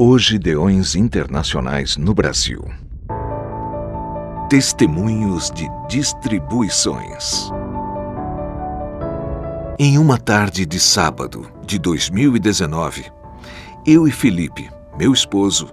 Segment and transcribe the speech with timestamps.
[0.00, 2.64] Os Gideões Internacionais no Brasil.
[4.48, 7.50] Testemunhos de distribuições.
[9.76, 13.06] Em uma tarde de sábado de 2019,
[13.84, 15.68] eu e Felipe, meu esposo,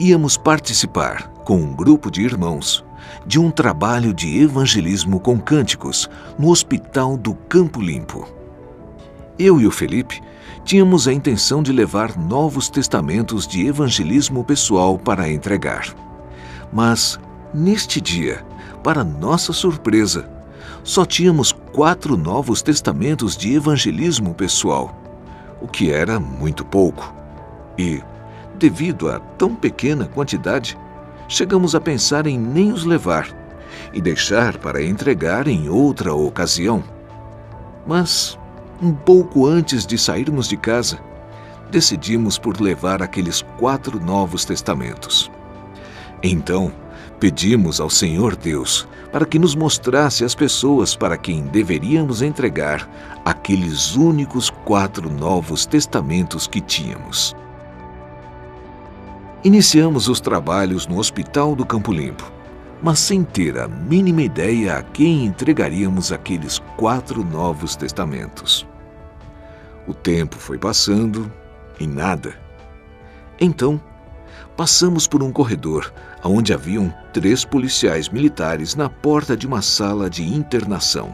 [0.00, 2.84] íamos participar, com um grupo de irmãos,
[3.24, 8.39] de um trabalho de evangelismo com cânticos no Hospital do Campo Limpo.
[9.42, 10.20] Eu e o Felipe
[10.66, 15.94] tínhamos a intenção de levar novos testamentos de evangelismo pessoal para entregar.
[16.70, 17.18] Mas,
[17.54, 18.44] neste dia,
[18.84, 20.30] para nossa surpresa,
[20.84, 24.94] só tínhamos quatro novos testamentos de evangelismo pessoal,
[25.58, 27.10] o que era muito pouco.
[27.78, 28.02] E,
[28.58, 30.76] devido a tão pequena quantidade,
[31.26, 33.26] chegamos a pensar em nem os levar
[33.94, 36.84] e deixar para entregar em outra ocasião.
[37.86, 38.38] Mas
[38.82, 40.98] um pouco antes de sairmos de casa,
[41.70, 45.30] decidimos por levar aqueles quatro novos testamentos.
[46.22, 46.72] Então,
[47.18, 52.88] pedimos ao Senhor Deus para que nos mostrasse as pessoas para quem deveríamos entregar
[53.24, 57.34] aqueles únicos quatro novos testamentos que tínhamos.
[59.42, 62.40] Iniciamos os trabalhos no Hospital do Campo Limpo
[62.82, 68.66] mas sem ter a mínima ideia a quem entregaríamos aqueles quatro novos testamentos.
[69.90, 71.28] O tempo foi passando
[71.80, 72.32] e nada.
[73.40, 73.82] Então,
[74.56, 80.22] passamos por um corredor onde haviam três policiais militares na porta de uma sala de
[80.22, 81.12] internação.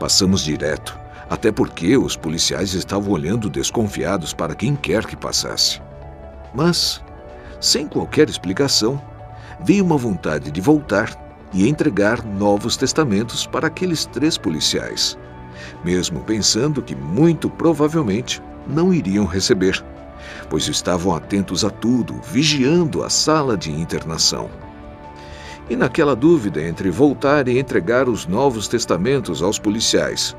[0.00, 5.80] Passamos direto, até porque os policiais estavam olhando desconfiados para quem quer que passasse.
[6.52, 7.00] Mas,
[7.60, 9.00] sem qualquer explicação,
[9.60, 11.16] veio uma vontade de voltar
[11.52, 15.16] e entregar novos testamentos para aqueles três policiais,
[15.84, 19.82] mesmo pensando que muito provavelmente não iriam receber,
[20.48, 24.50] pois estavam atentos a tudo, vigiando a sala de internação.
[25.68, 30.36] E naquela dúvida entre voltar e entregar os novos testamentos aos policiais,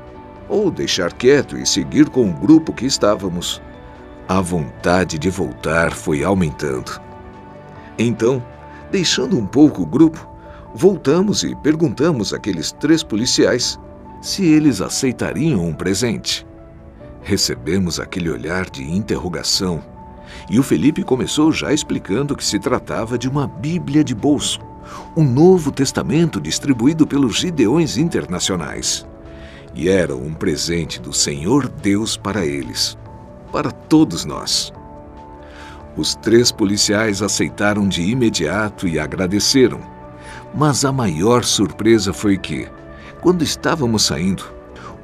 [0.48, 3.62] ou deixar quieto e seguir com o grupo que estávamos,
[4.28, 7.00] a vontade de voltar foi aumentando.
[7.98, 8.42] Então,
[8.92, 10.28] Deixando um pouco o grupo,
[10.74, 13.80] voltamos e perguntamos àqueles três policiais
[14.22, 16.46] se eles aceitariam um presente.
[17.20, 19.82] Recebemos aquele olhar de interrogação
[20.48, 24.60] e o Felipe começou já explicando que se tratava de uma Bíblia de bolso,
[25.16, 29.06] um Novo Testamento distribuído pelos Gideões Internacionais.
[29.74, 32.96] E era um presente do Senhor Deus para eles,
[33.50, 34.72] para todos nós.
[35.96, 39.80] Os três policiais aceitaram de imediato e agradeceram.
[40.54, 42.68] Mas a maior surpresa foi que,
[43.22, 44.52] quando estávamos saindo,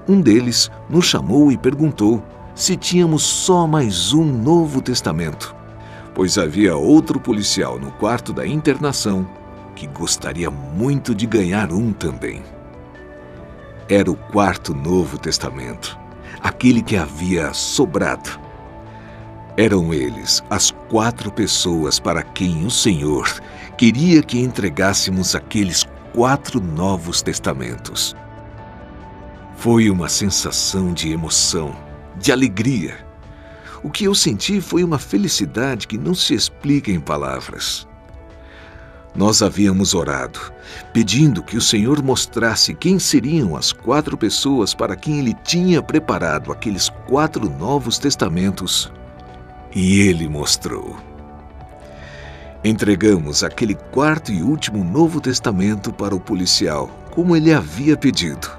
[0.06, 2.20] um deles nos chamou e perguntou
[2.52, 5.54] se tínhamos só mais um Novo Testamento,
[6.14, 9.26] pois havia outro policial no quarto da internação
[9.76, 12.42] que gostaria muito de ganhar um também.
[13.88, 15.96] Era o quarto Novo Testamento,
[16.42, 18.48] aquele que havia sobrado
[19.58, 23.28] eram eles as quatro pessoas para quem o Senhor
[23.76, 25.82] queria que entregássemos aqueles
[26.18, 28.16] quatro novos testamentos.
[29.56, 31.76] Foi uma sensação de emoção,
[32.16, 33.06] de alegria.
[33.84, 37.86] O que eu senti foi uma felicidade que não se explica em palavras.
[39.14, 40.40] Nós havíamos orado,
[40.92, 46.50] pedindo que o Senhor mostrasse quem seriam as quatro pessoas para quem Ele tinha preparado
[46.50, 48.92] aqueles quatro novos testamentos
[49.72, 51.07] e ele mostrou.
[52.64, 58.50] Entregamos aquele quarto e último Novo Testamento para o policial, como ele havia pedido.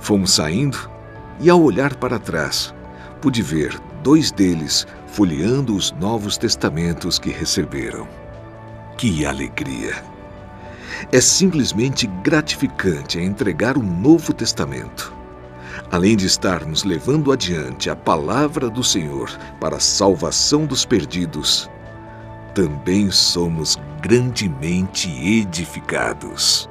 [0.00, 0.90] Fomos saindo
[1.38, 2.74] e, ao olhar para trás,
[3.20, 8.08] pude ver dois deles folheando os Novos Testamentos que receberam.
[8.96, 10.02] Que alegria!
[11.12, 15.12] É simplesmente gratificante entregar o Novo Testamento
[15.90, 21.70] além de estarmos levando adiante a palavra do Senhor para a salvação dos perdidos,
[22.54, 26.68] também somos grandemente edificados.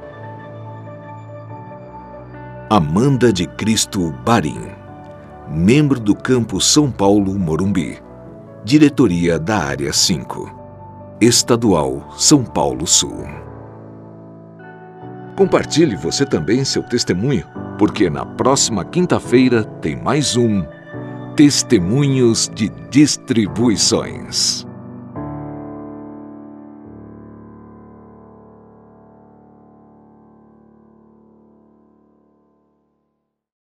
[2.70, 4.68] Amanda de Cristo Barim,
[5.48, 7.98] membro do campo São Paulo Morumbi,
[8.64, 13.26] diretoria da Área 5, Estadual São Paulo Sul.
[15.36, 17.44] Compartilhe você também seu testemunho
[17.78, 20.64] porque na próxima quinta-feira tem mais um
[21.36, 24.64] Testemunhos de Distribuições.